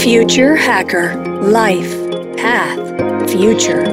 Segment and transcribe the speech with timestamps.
[0.00, 1.94] Future Hacker Life
[2.36, 3.84] Path Future.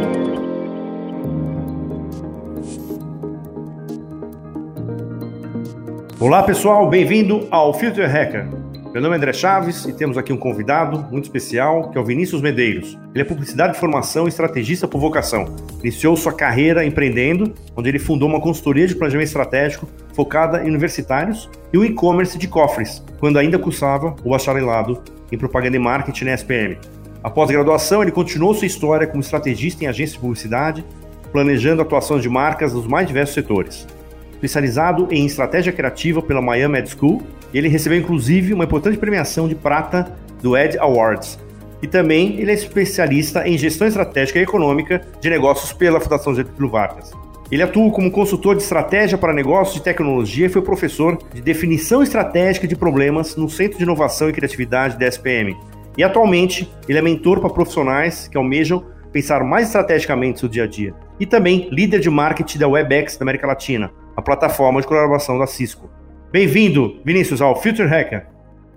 [6.20, 8.63] Olá pessoal, bem-vindo ao Future Hacker.
[8.94, 12.06] Meu nome é André Chaves e temos aqui um convidado muito especial, que é o
[12.06, 12.96] Vinícius Medeiros.
[13.12, 15.56] Ele é publicidade de formação e estrategista por vocação.
[15.80, 21.50] Iniciou sua carreira empreendendo, onde ele fundou uma consultoria de planejamento estratégico focada em universitários
[21.74, 26.36] e o e-commerce de cofres, quando ainda cursava o bacharelado em propaganda e marketing na
[26.36, 26.78] SPM.
[27.24, 30.86] Após a graduação, ele continuou sua história como estrategista em agência de publicidade,
[31.32, 33.88] planejando atuações de marcas nos mais diversos setores.
[34.34, 39.56] Especializado em estratégia criativa pela Miami Ed School, ele recebeu inclusive uma importante premiação de
[39.56, 41.40] prata do Ed Awards.
[41.82, 46.72] E também ele é especialista em gestão estratégica e econômica de negócios pela Fundação Getúlio
[46.72, 47.12] Vargas.
[47.52, 52.02] Ele atua como consultor de estratégia para negócios de tecnologia e foi professor de definição
[52.02, 55.56] estratégica de problemas no Centro de Inovação e Criatividade da SPM.
[55.98, 60.68] E atualmente ele é mentor para profissionais que almejam pensar mais estrategicamente seu dia a
[60.68, 60.96] dia.
[61.20, 65.46] E também líder de marketing da WebEx da América Latina, a plataforma de colaboração da
[65.46, 65.90] Cisco.
[66.34, 68.26] Bem-vindo, Vinícius, ao Future Hacker.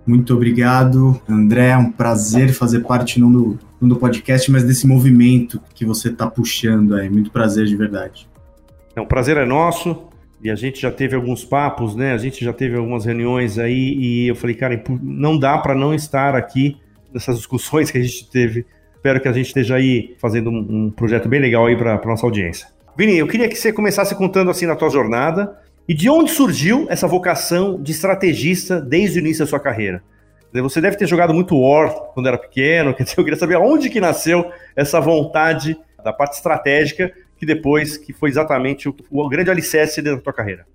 [0.07, 1.69] Muito obrigado, André.
[1.69, 6.11] É um prazer fazer parte não do, não do podcast, mas desse movimento que você
[6.11, 7.09] está puxando aí.
[7.09, 8.29] Muito prazer de verdade.
[8.95, 10.07] É um prazer é nosso.
[10.43, 12.13] E a gente já teve alguns papos, né?
[12.13, 15.95] A gente já teve algumas reuniões aí e eu falei, cara, não dá para não
[15.95, 16.77] estar aqui
[17.11, 18.67] nessas discussões que a gente teve.
[18.97, 22.27] Espero que a gente esteja aí fazendo um, um projeto bem legal aí para nossa
[22.27, 22.69] audiência.
[22.99, 26.87] Vini, eu queria que você começasse contando assim na tua jornada e de onde surgiu
[26.89, 30.03] essa vocação de estrategista desde o início da sua carreira.
[30.53, 34.51] Você deve ter jogado muito War quando era pequeno, eu queria saber onde que nasceu
[34.75, 40.17] essa vontade da parte estratégica que depois que foi exatamente o, o grande alicerce da
[40.17, 40.67] tua carreira?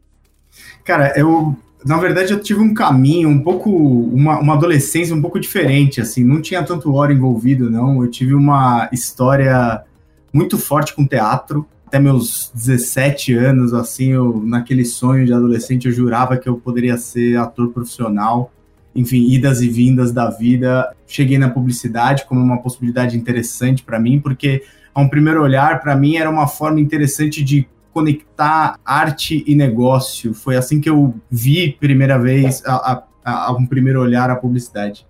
[0.84, 5.40] Cara, eu na verdade eu tive um caminho um pouco uma, uma adolescência um pouco
[5.40, 8.04] diferente assim, não tinha tanto hora envolvido não.
[8.04, 9.84] Eu tive uma história
[10.32, 11.68] muito forte com teatro.
[11.92, 16.96] Até meus 17 anos, assim, eu, naquele sonho de adolescente, eu jurava que eu poderia
[16.96, 18.50] ser ator profissional
[18.96, 20.94] enfim, idas e vindas da vida.
[21.08, 24.64] Cheguei na publicidade como uma possibilidade interessante para mim, porque
[24.94, 30.34] a um primeiro olhar, para mim, era uma forma interessante de conectar arte e negócio.
[30.34, 35.06] Foi assim que eu vi primeira vez, a, a, a um primeiro olhar, a publicidade.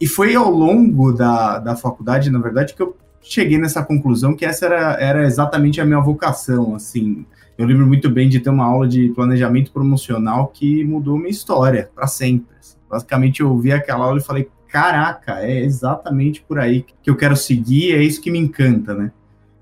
[0.00, 2.96] E foi ao longo da, da faculdade, na verdade, que eu
[3.28, 7.26] cheguei nessa conclusão que essa era, era exatamente a minha vocação, assim.
[7.58, 11.90] Eu lembro muito bem de ter uma aula de planejamento promocional que mudou minha história
[11.94, 12.54] para sempre.
[12.88, 17.36] Basicamente, eu ouvi aquela aula e falei, caraca, é exatamente por aí que eu quero
[17.36, 19.10] seguir, é isso que me encanta, né?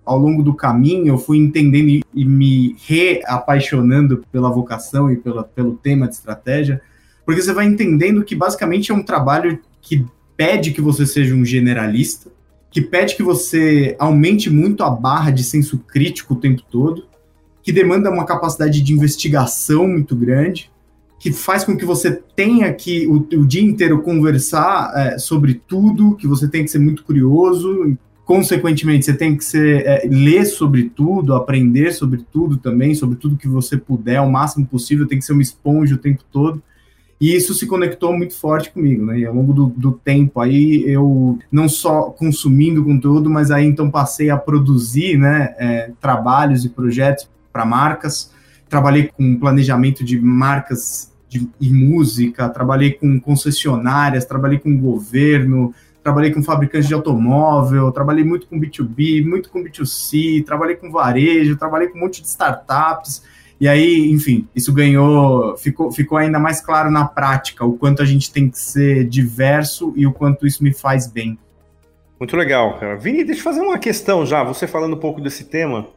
[0.04, 5.76] Ao longo do caminho, eu fui entendendo e, me reapaixonando pela vocação e pela, pelo
[5.76, 6.82] tema de estratégia,
[7.24, 10.04] porque você vai entendendo que basicamente é um trabalho que
[10.36, 12.30] pede que você seja um generalista,
[12.74, 17.04] que pede que você aumente muito a barra de senso crítico o tempo todo,
[17.62, 20.72] que demanda uma capacidade de investigação muito grande,
[21.20, 26.16] que faz com que você tenha que o, o dia inteiro conversar é, sobre tudo,
[26.16, 30.91] que você tem que ser muito curioso, consequentemente você tem que ser, é, ler sobre
[30.91, 35.24] tudo, aprender sobre tudo também, sobre tudo que você puder, o máximo possível, tem que
[35.24, 36.60] ser uma esponja o tempo todo.
[37.24, 39.20] E isso se conectou muito forte comigo, né?
[39.20, 43.90] E ao longo do, do tempo aí eu não só consumindo conteúdo, mas aí então
[43.90, 48.30] passei a produzir, né, é, trabalhos e projetos para marcas.
[48.68, 56.30] Trabalhei com planejamento de marcas de, e música, trabalhei com concessionárias, trabalhei com governo, trabalhei
[56.30, 61.88] com fabricantes de automóvel, trabalhei muito com B2B, muito com B2C, trabalhei com varejo, trabalhei
[61.88, 63.22] com um monte de startups.
[63.64, 68.04] E aí, enfim, isso ganhou, ficou, ficou ainda mais claro na prática o quanto a
[68.04, 71.38] gente tem que ser diverso e o quanto isso me faz bem.
[72.20, 72.94] Muito legal, cara.
[72.94, 75.88] Vini, deixa eu fazer uma questão já, você falando um pouco desse tema.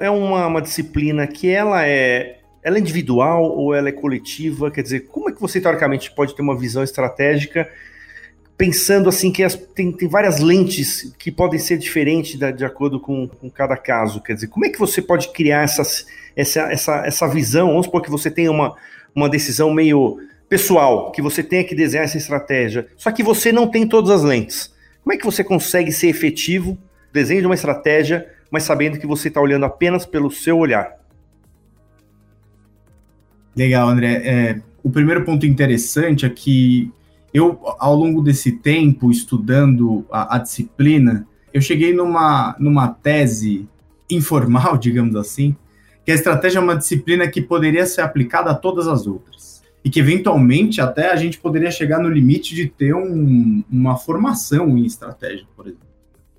[0.00, 4.68] É uma, uma disciplina que ela é ela é individual ou ela é coletiva?
[4.68, 7.70] Quer dizer, como é que você, teoricamente, pode ter uma visão estratégica
[8.56, 13.28] pensando assim que as, tem, tem várias lentes que podem ser diferentes de acordo com,
[13.28, 14.22] com, cada caso?
[14.22, 16.06] Quer dizer, como é que você pode criar essas,
[16.36, 17.68] essa, essa, essa visão?
[17.68, 18.76] Vamos supor que você tenha uma,
[19.14, 20.18] uma decisão meio
[20.48, 24.22] pessoal, que você tenha que desenhar essa estratégia, só que você não tem todas as
[24.22, 24.72] lentes.
[25.02, 26.78] Como é que você consegue ser efetivo,
[27.12, 30.92] desenho de uma estratégia, mas sabendo que você está olhando apenas pelo seu olhar?
[33.56, 34.22] Legal, André.
[34.24, 36.92] É, o primeiro ponto interessante é que
[37.34, 43.68] eu, ao longo desse tempo, estudando a, a disciplina, eu cheguei numa, numa tese
[44.08, 45.56] informal, digamos assim,
[46.04, 49.62] que a estratégia é uma disciplina que poderia ser aplicada a todas as outras.
[49.84, 54.78] e que eventualmente até a gente poderia chegar no limite de ter um, uma formação
[54.78, 55.86] em estratégia, por exemplo.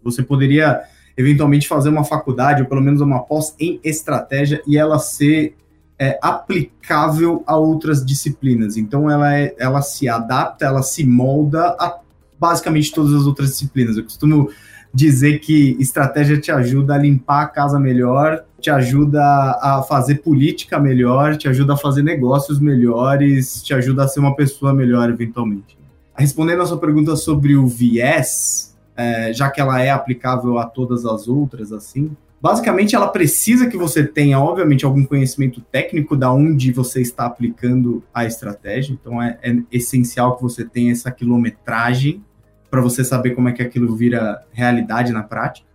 [0.02, 0.82] Você poderia
[1.16, 5.56] eventualmente fazer uma faculdade ou pelo menos uma pós em estratégia e ela ser
[5.98, 8.78] é, aplicável a outras disciplinas.
[8.78, 12.00] Então ela, é, ela se adapta, ela se molda a
[12.38, 13.98] basicamente todas as outras disciplinas.
[13.98, 14.50] Eu costumo
[14.94, 20.80] dizer que estratégia te ajuda a limpar a casa melhor, te ajuda a fazer política
[20.80, 25.78] melhor, te ajuda a fazer negócios melhores, te ajuda a ser uma pessoa melhor eventualmente.
[26.16, 31.06] Respondendo a sua pergunta sobre o viés, é, já que ela é aplicável a todas
[31.06, 32.16] as outras, assim,
[32.46, 38.04] basicamente ela precisa que você tenha, obviamente, algum conhecimento técnico da onde você está aplicando
[38.14, 38.94] a estratégia.
[38.94, 42.24] Então é, é essencial que você tenha essa quilometragem
[42.70, 45.68] para você saber como é que aquilo vira realidade na prática.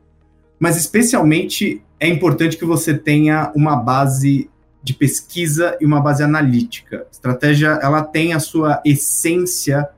[0.61, 4.49] Mas especialmente é importante que você tenha uma base
[4.81, 7.05] de pesquisa e uma base analítica.
[7.11, 9.89] Estratégia ela tem a sua essência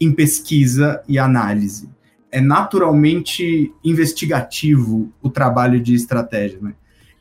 [0.00, 1.88] em pesquisa e análise.
[2.30, 6.58] É naturalmente investigativo o trabalho de estratégia.
[6.60, 6.74] Né?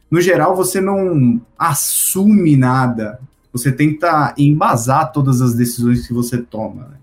[0.10, 3.20] No geral, você não assume nada,
[3.52, 6.90] você tenta embasar todas as decisões que você toma.
[6.90, 6.98] Né?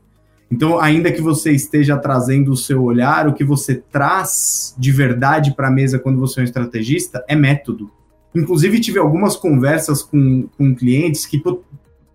[0.51, 5.55] Então, ainda que você esteja trazendo o seu olhar, o que você traz de verdade
[5.55, 7.91] para a mesa quando você é um estrategista é método.
[8.35, 11.43] Inclusive, tive algumas conversas com, com clientes que,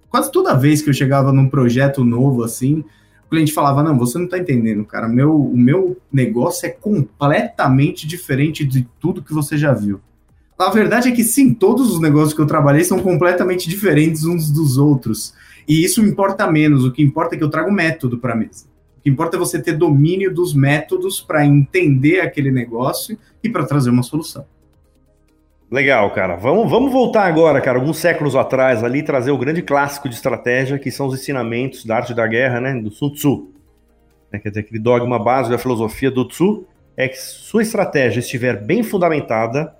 [0.10, 2.84] quase toda vez que eu chegava num projeto novo assim,
[3.30, 5.08] o cliente falava: Não, você não está entendendo, cara.
[5.08, 10.02] Meu, o meu negócio é completamente diferente de tudo que você já viu.
[10.58, 14.50] A verdade é que sim, todos os negócios que eu trabalhei são completamente diferentes uns
[14.50, 15.34] dos outros.
[15.68, 18.66] E isso importa menos, o que importa é que eu trago método para a mesa.
[18.98, 23.64] O que importa é você ter domínio dos métodos para entender aquele negócio e para
[23.64, 24.44] trazer uma solução.
[25.72, 26.36] Legal, cara.
[26.36, 30.80] Vamos, vamos voltar agora, cara, alguns séculos atrás, ali, trazer o grande clássico de estratégia,
[30.80, 33.52] que são os ensinamentos da arte da guerra, né, do Sun Tzu.
[34.32, 36.66] É, quer dizer, aquele dogma básico da filosofia do Tzu
[36.98, 39.76] é que sua estratégia estiver bem fundamentada,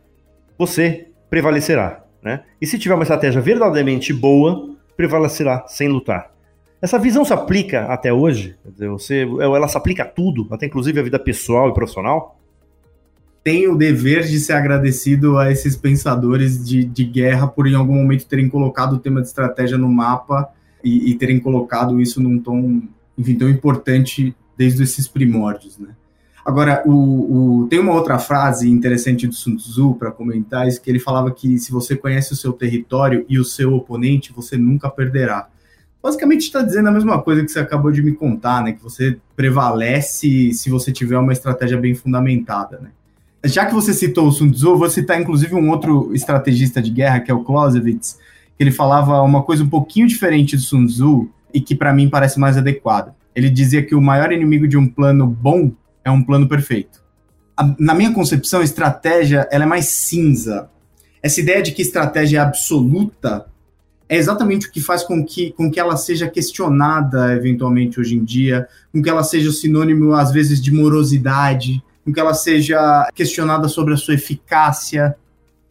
[0.58, 2.04] você prevalecerá.
[2.22, 2.44] Né?
[2.62, 6.32] E se tiver uma estratégia verdadeiramente boa, prevalecerá sem lutar.
[6.82, 8.56] Essa visão se aplica até hoje?
[8.78, 12.39] Você, ela se aplica a tudo, até inclusive a vida pessoal e profissional?
[13.50, 17.96] Tem o dever de ser agradecido a esses pensadores de, de guerra por em algum
[17.96, 20.48] momento terem colocado o tema de estratégia no mapa
[20.84, 22.84] e, e terem colocado isso num tom,
[23.18, 25.96] enfim, tão importante desde esses primórdios, né?
[26.46, 30.88] Agora, o, o, tem uma outra frase interessante do Sun Tzu para comentar, isso que
[30.92, 34.92] ele falava que se você conhece o seu território e o seu oponente, você nunca
[34.92, 35.48] perderá.
[36.04, 38.74] Basicamente está dizendo a mesma coisa que você acabou de me contar, né?
[38.74, 42.92] Que você prevalece se você tiver uma estratégia bem fundamentada, né?
[43.46, 47.22] Já que você citou o Sun Tzu, vou citar inclusive um outro estrategista de guerra,
[47.22, 48.18] que é o Clausewitz,
[48.58, 52.10] que ele falava uma coisa um pouquinho diferente do Sun Tzu e que para mim
[52.10, 53.16] parece mais adequada.
[53.34, 55.72] Ele dizia que o maior inimigo de um plano bom
[56.04, 57.02] é um plano perfeito.
[57.56, 60.70] A, na minha concepção, estratégia ela é mais cinza.
[61.24, 63.46] Essa ideia de que estratégia é absoluta
[64.10, 68.24] é exatamente o que faz com que, com que ela seja questionada eventualmente hoje em
[68.24, 73.68] dia, com que ela seja sinônimo, às vezes, de morosidade, com que ela seja questionada
[73.68, 75.16] sobre a sua eficácia,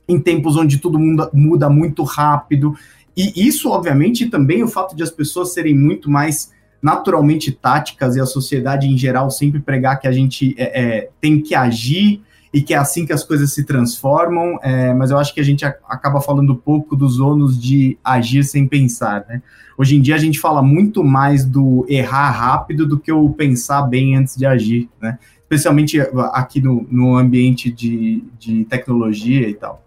[0.09, 2.75] em tempos onde tudo muda, muda muito rápido.
[3.17, 8.21] E isso, obviamente, também o fato de as pessoas serem muito mais naturalmente táticas e
[8.21, 12.23] a sociedade em geral sempre pregar que a gente é, é, tem que agir
[12.53, 15.45] e que é assim que as coisas se transformam, é, mas eu acho que a
[15.45, 19.43] gente acaba falando pouco dos ônus de agir sem pensar, né?
[19.77, 23.83] Hoje em dia a gente fala muito mais do errar rápido do que o pensar
[23.83, 25.19] bem antes de agir, né?
[25.51, 25.99] Especialmente
[26.33, 29.83] aqui no, no ambiente de, de tecnologia e tal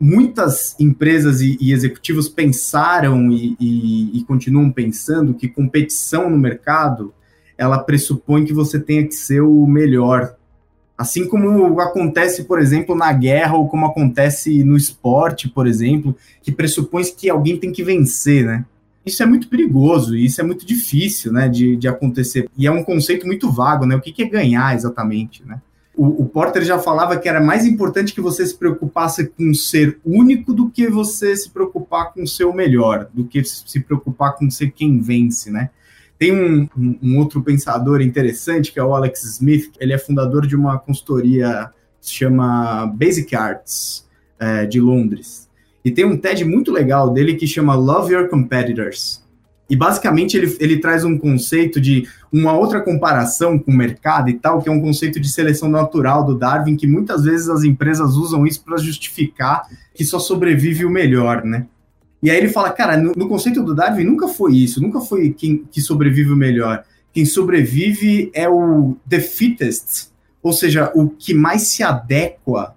[0.00, 7.12] muitas empresas e, e executivos pensaram e, e, e, continuam pensando que competição no mercado
[7.56, 10.36] ela pressupõe que você tenha que ser o melhor.
[10.96, 16.52] Assim como acontece, por exemplo, na guerra ou como acontece no esporte, por exemplo, que
[16.52, 18.64] pressupõe que alguém tem que vencer, né?
[19.08, 22.48] Isso é muito perigoso e isso é muito difícil, né, de, de acontecer.
[22.56, 23.96] E é um conceito muito vago, né?
[23.96, 25.60] O que, que é ganhar exatamente, né?
[25.98, 29.98] o, o, Porter já falava que era mais importante que você se preocupasse com ser
[30.06, 34.48] único do que você se preocupar com ser o melhor, do que se preocupar com
[34.48, 35.70] ser quem vence, né?
[36.16, 40.46] Tem um, um, um outro pensador interessante, que é o Alex Smith, ele é fundador
[40.46, 44.06] de uma consultoria que se chama Basic Arts,
[44.38, 45.47] é, de Londres.
[45.88, 49.26] E tem um TED muito legal dele que chama Love Your Competitors.
[49.70, 54.34] E basicamente ele, ele traz um conceito de uma outra comparação com o mercado e
[54.34, 58.16] tal, que é um conceito de seleção natural do Darwin, que muitas vezes as empresas
[58.16, 61.66] usam isso para justificar que só sobrevive o melhor, né?
[62.22, 65.30] E aí ele fala, cara, no, no conceito do Darwin nunca foi isso, nunca foi
[65.30, 66.84] quem que sobrevive o melhor.
[67.14, 70.08] Quem sobrevive é o the fittest,
[70.42, 72.74] ou seja, o que mais se adequa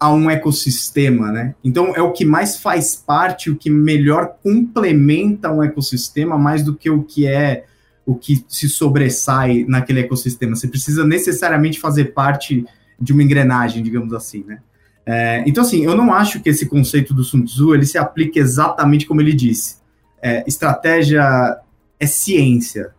[0.00, 1.54] a um ecossistema, né?
[1.64, 6.74] Então é o que mais faz parte, o que melhor complementa um ecossistema mais do
[6.74, 7.64] que o que é
[8.06, 10.56] o que se sobressai naquele ecossistema.
[10.56, 12.64] Você precisa necessariamente fazer parte
[12.98, 14.60] de uma engrenagem, digamos assim, né?
[15.04, 18.38] É, então, assim, eu não acho que esse conceito do Sun Tzu ele se aplique
[18.38, 19.76] exatamente como ele disse.
[20.22, 21.58] É, estratégia
[21.98, 22.90] é ciência.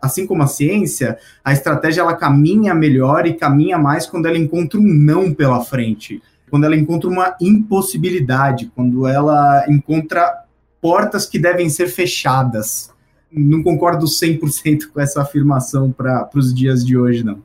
[0.00, 4.78] Assim como a ciência, a estratégia ela caminha melhor e caminha mais quando ela encontra
[4.78, 6.22] um não pela frente,
[6.54, 10.44] quando ela encontra uma impossibilidade, quando ela encontra
[10.80, 12.94] portas que devem ser fechadas.
[13.28, 17.42] Não concordo 100% com essa afirmação para os dias de hoje, não.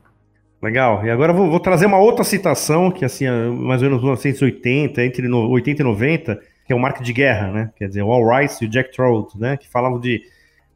[0.62, 1.04] Legal.
[1.04, 5.28] E agora vou, vou, trazer uma outra citação, que assim, mais ou menos 1980, entre
[5.28, 7.70] 80 e 90, que é o Marco de Guerra, né?
[7.74, 9.56] Quer dizer, o All Rice e o Jack Trout, né?
[9.56, 10.22] Que falavam de.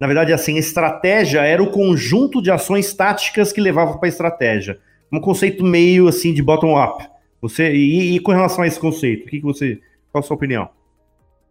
[0.00, 4.80] Na verdade, assim, estratégia era o conjunto de ações táticas que levavam para a estratégia.
[5.12, 7.13] Um conceito meio assim de bottom-up.
[7.44, 9.78] Você, e, e, com relação a esse conceito, o que, que você.
[10.10, 10.70] Qual a sua opinião?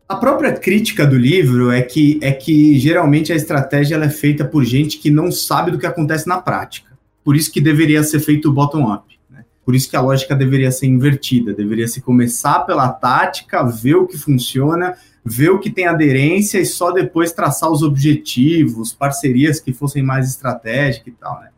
[0.09, 4.65] A própria crítica do livro é que, é que geralmente a estratégia é feita por
[4.65, 6.97] gente que não sabe do que acontece na prática.
[7.23, 9.19] Por isso que deveria ser feito o bottom-up.
[9.29, 9.45] Né?
[9.63, 11.53] Por isso que a lógica deveria ser invertida.
[11.53, 16.65] Deveria se começar pela tática, ver o que funciona, ver o que tem aderência e
[16.65, 21.39] só depois traçar os objetivos, parcerias que fossem mais estratégicas e tal.
[21.39, 21.49] Né?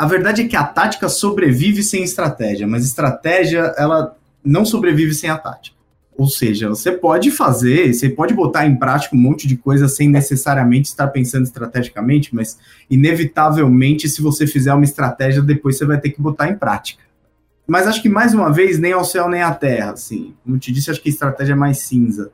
[0.00, 5.28] A verdade é que a tática sobrevive sem estratégia, mas estratégia ela não sobrevive sem
[5.28, 5.76] a tática.
[6.16, 10.08] Ou seja, você pode fazer, você pode botar em prática um monte de coisa sem
[10.08, 16.08] necessariamente estar pensando estrategicamente, mas inevitavelmente, se você fizer uma estratégia, depois você vai ter
[16.08, 17.02] que botar em prática.
[17.66, 20.32] Mas acho que mais uma vez, nem ao céu nem à terra, assim.
[20.42, 22.30] Como te disse, acho que a estratégia é mais cinza.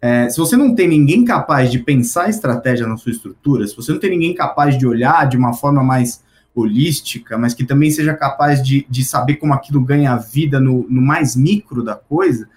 [0.00, 3.92] É, se você não tem ninguém capaz de pensar estratégia na sua estrutura, se você
[3.92, 6.22] não tem ninguém capaz de olhar de uma forma mais
[6.60, 11.02] holística, mas que também seja capaz de, de saber como aquilo ganha vida no, no
[11.02, 12.48] mais micro da coisa,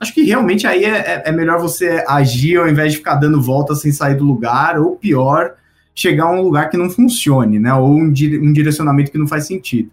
[0.00, 3.40] Acho que realmente aí é, é, é melhor você agir ao invés de ficar dando
[3.40, 5.56] voltas sem sair do lugar, ou pior,
[5.94, 7.74] chegar a um lugar que não funcione, né?
[7.74, 9.90] Ou um, um direcionamento que não faz sentido.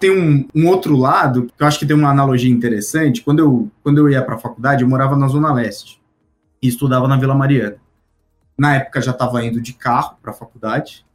[0.00, 3.22] Tem um, um, outro lado, que eu acho que tem uma analogia interessante.
[3.22, 6.02] Quando eu, quando eu ia para a faculdade, eu morava na Zona Leste
[6.60, 7.76] e estudava na Vila Mariana.
[8.58, 11.06] Na época já estava indo de carro para a faculdade.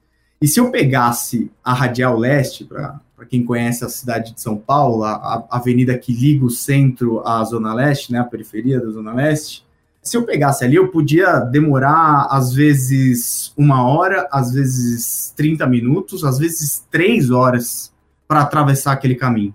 [0.41, 5.03] E se eu pegasse a Radial Leste para quem conhece a cidade de São Paulo,
[5.03, 9.13] a, a, avenida que liga o centro à Zona Leste, né, a periferia da Zona
[9.13, 9.65] Leste,
[10.07, 16.23] se eu pegasse ali, eu podia demorar às vezes uma hora, às vezes 30 minutos,
[16.23, 17.91] às vezes três horas
[18.27, 19.53] para atravessar aquele caminho.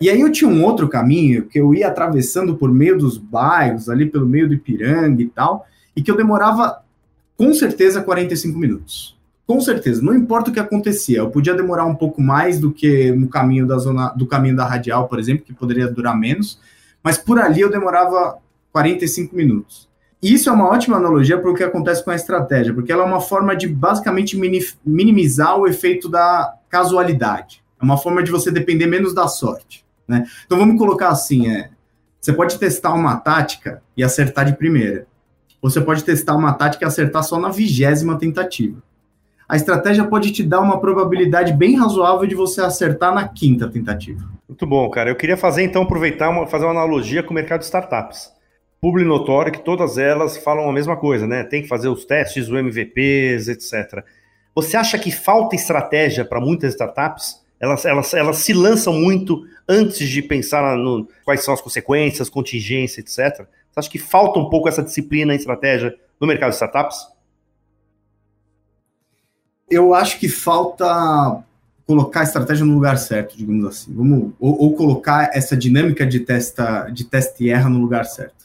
[0.00, 3.88] E aí eu tinha um outro caminho que eu ia atravessando por meio dos bairros,
[3.88, 6.82] ali pelo meio do Ipiranga e tal, e que eu demorava
[7.36, 9.13] com certeza 45 minutos.
[9.46, 13.12] Com certeza, não importa o que acontecia, eu podia demorar um pouco mais do que
[13.12, 16.58] no caminho da zona do caminho da radial, por exemplo, que poderia durar menos,
[17.02, 18.38] mas por ali eu demorava
[18.72, 19.86] 45 minutos.
[20.22, 23.02] E isso é uma ótima analogia para o que acontece com a estratégia, porque ela
[23.02, 24.34] é uma forma de basicamente
[24.82, 27.62] minimizar o efeito da casualidade.
[27.78, 29.84] É uma forma de você depender menos da sorte.
[30.08, 30.24] Né?
[30.46, 31.68] Então vamos colocar assim: é,
[32.18, 35.06] você pode testar uma tática e acertar de primeira.
[35.60, 38.82] Você pode testar uma tática e acertar só na vigésima tentativa
[39.54, 44.20] a estratégia pode te dar uma probabilidade bem razoável de você acertar na quinta tentativa.
[44.48, 45.10] Muito bom, cara.
[45.10, 48.32] Eu queria fazer então, aproveitar, uma, fazer uma analogia com o mercado de startups.
[48.80, 51.44] Publi notório que todas elas falam a mesma coisa, né?
[51.44, 54.04] Tem que fazer os testes, os MVPs, etc.
[54.56, 57.40] Você acha que falta estratégia para muitas startups?
[57.60, 63.00] Elas, elas, elas se lançam muito antes de pensar no quais são as consequências, contingência,
[63.00, 63.46] etc.
[63.70, 67.13] Você acha que falta um pouco essa disciplina e estratégia no mercado de startups?
[69.70, 71.42] Eu acho que falta
[71.86, 73.94] colocar a estratégia no lugar certo, digamos assim.
[73.94, 78.44] Vamos, ou, ou, colocar essa dinâmica de, testa, de teste e erra no lugar certo.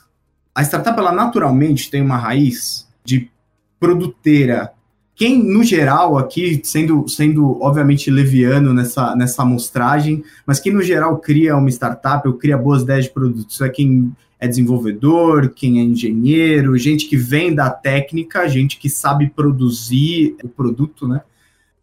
[0.54, 3.32] A startup, ela naturalmente tem uma raiz de
[3.80, 4.72] produteira.
[5.16, 11.18] Quem, no geral, aqui, sendo, sendo obviamente leviano nessa, nessa amostragem, mas quem, no geral,
[11.18, 15.84] cria uma startup ou cria boas ideias de produtos, é quem é desenvolvedor, quem é
[15.84, 21.22] engenheiro, gente que vem da técnica, gente que sabe produzir o produto, né?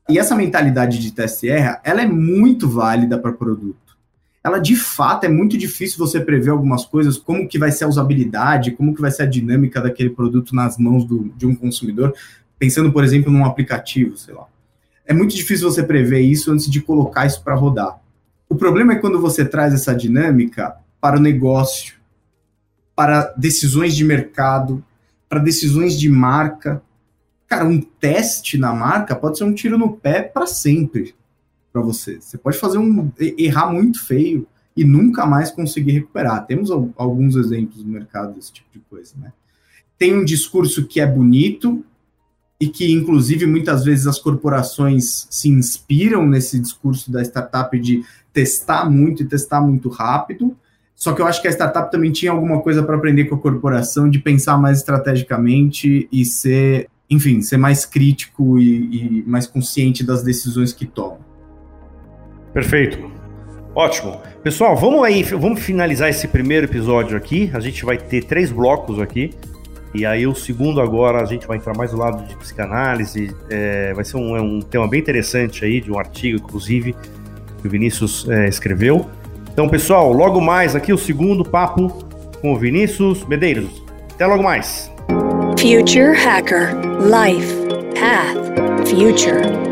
[0.08, 3.96] E essa mentalidade de erra, ela é muito válida para produto.
[4.42, 7.88] Ela de fato é muito difícil você prever algumas coisas, como que vai ser a
[7.88, 12.14] usabilidade, como que vai ser a dinâmica daquele produto nas mãos do, de um consumidor,
[12.56, 14.46] pensando, por exemplo, num aplicativo, sei lá.
[15.04, 18.00] É muito difícil você prever isso antes de colocar isso para rodar.
[18.48, 21.95] O problema é quando você traz essa dinâmica para o negócio,
[22.96, 24.82] para decisões de mercado,
[25.28, 26.82] para decisões de marca.
[27.46, 31.14] Cara, um teste na marca pode ser um tiro no pé para sempre
[31.72, 32.18] para você.
[32.18, 36.46] Você pode fazer um errar muito feio e nunca mais conseguir recuperar.
[36.46, 39.32] Temos alguns exemplos no mercado desse tipo de coisa, né?
[39.98, 41.84] Tem um discurso que é bonito
[42.58, 48.90] e que, inclusive, muitas vezes as corporações se inspiram nesse discurso da startup de testar
[48.90, 50.56] muito e testar muito rápido.
[50.96, 53.38] Só que eu acho que a startup também tinha alguma coisa para aprender com a
[53.38, 60.02] corporação, de pensar mais estrategicamente e ser, enfim, ser mais crítico e, e mais consciente
[60.02, 61.18] das decisões que toma.
[62.54, 63.10] Perfeito.
[63.74, 64.18] Ótimo.
[64.42, 67.50] Pessoal, vamos aí, vamos finalizar esse primeiro episódio aqui.
[67.52, 69.34] A gente vai ter três blocos aqui.
[69.94, 73.36] E aí o segundo agora a gente vai entrar mais do lado de psicanálise.
[73.50, 76.94] É, vai ser um, é um tema bem interessante aí, de um artigo, inclusive,
[77.60, 79.10] que o Vinícius é, escreveu.
[79.56, 81.88] Então, pessoal, logo mais aqui o segundo papo
[82.42, 83.82] com o Vinícius Medeiros.
[84.12, 84.92] Até logo mais.
[85.58, 87.54] Future Hacker Life
[87.98, 89.65] Path Future